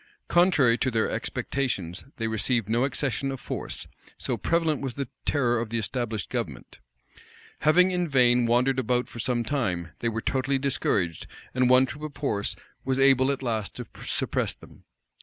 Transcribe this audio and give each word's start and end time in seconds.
Contrary 0.29 0.79
to 0.79 0.89
their 0.89 1.11
expectations, 1.11 2.03
they 2.17 2.27
received 2.27 2.67
no 2.67 2.85
accession 2.85 3.31
of 3.31 3.39
force; 3.39 3.87
so 4.17 4.35
prevalent 4.35 4.81
was 4.81 4.95
the 4.95 5.07
terror 5.25 5.59
of 5.59 5.69
the 5.69 5.77
established 5.77 6.27
government. 6.31 6.79
Having 7.59 7.91
in 7.91 8.07
vain 8.07 8.47
wandered 8.47 8.79
about 8.79 9.07
for 9.07 9.19
some 9.19 9.43
time, 9.43 9.89
they 9.99 10.09
were 10.09 10.19
totally 10.19 10.57
discouraged; 10.57 11.27
and 11.53 11.69
one 11.69 11.85
troop 11.85 12.03
of 12.03 12.17
horse 12.19 12.55
was 12.83 12.97
able 12.97 13.29
at 13.31 13.43
last 13.43 13.75
to 13.75 13.85
suppress 14.01 14.55
them. 14.55 14.85